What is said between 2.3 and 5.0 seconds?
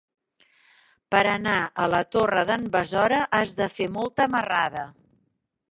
d'en Besora has de fer molta marrada.